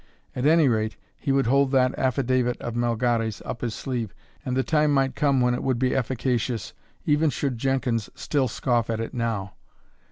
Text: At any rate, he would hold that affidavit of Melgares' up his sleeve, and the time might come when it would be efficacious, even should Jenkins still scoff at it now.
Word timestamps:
At 0.35 0.47
any 0.47 0.67
rate, 0.67 0.97
he 1.15 1.31
would 1.31 1.45
hold 1.45 1.69
that 1.73 1.93
affidavit 1.95 2.57
of 2.59 2.73
Melgares' 2.73 3.39
up 3.45 3.61
his 3.61 3.75
sleeve, 3.75 4.15
and 4.43 4.57
the 4.57 4.63
time 4.63 4.89
might 4.91 5.13
come 5.15 5.41
when 5.41 5.53
it 5.53 5.61
would 5.61 5.77
be 5.77 5.93
efficacious, 5.95 6.73
even 7.05 7.29
should 7.29 7.59
Jenkins 7.59 8.09
still 8.15 8.47
scoff 8.47 8.89
at 8.89 8.99
it 8.99 9.13
now. 9.13 9.53